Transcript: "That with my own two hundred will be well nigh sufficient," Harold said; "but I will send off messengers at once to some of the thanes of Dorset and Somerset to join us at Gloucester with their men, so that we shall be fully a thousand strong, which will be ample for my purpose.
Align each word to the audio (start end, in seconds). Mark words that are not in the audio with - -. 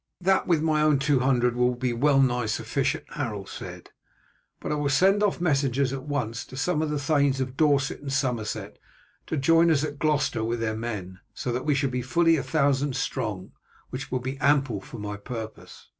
"That 0.19 0.47
with 0.47 0.63
my 0.63 0.81
own 0.81 0.97
two 0.97 1.19
hundred 1.19 1.55
will 1.55 1.75
be 1.75 1.93
well 1.93 2.19
nigh 2.19 2.47
sufficient," 2.47 3.03
Harold 3.11 3.47
said; 3.49 3.91
"but 4.59 4.71
I 4.71 4.73
will 4.75 4.89
send 4.89 5.21
off 5.21 5.39
messengers 5.39 5.93
at 5.93 6.05
once 6.05 6.43
to 6.45 6.57
some 6.57 6.81
of 6.81 6.89
the 6.89 6.97
thanes 6.97 7.39
of 7.39 7.55
Dorset 7.55 8.01
and 8.01 8.11
Somerset 8.11 8.79
to 9.27 9.37
join 9.37 9.69
us 9.69 9.83
at 9.83 9.99
Gloucester 9.99 10.43
with 10.43 10.59
their 10.59 10.75
men, 10.75 11.19
so 11.35 11.51
that 11.51 11.65
we 11.67 11.75
shall 11.75 11.91
be 11.91 12.01
fully 12.01 12.35
a 12.35 12.41
thousand 12.41 12.95
strong, 12.95 13.51
which 13.91 14.11
will 14.11 14.17
be 14.19 14.39
ample 14.39 14.81
for 14.81 14.97
my 14.97 15.17
purpose. 15.17 15.87